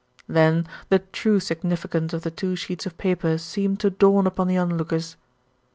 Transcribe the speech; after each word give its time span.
Then 0.27 0.67
the 0.89 0.97
true 0.97 1.39
significance 1.39 2.11
of 2.11 2.23
the 2.23 2.31
two 2.31 2.55
sheets 2.55 2.87
of 2.87 2.97
paper 2.97 3.37
seemed 3.37 3.79
to 3.81 3.91
dawn 3.91 4.25
upon 4.25 4.47
the 4.47 4.57
onlookers. 4.57 5.15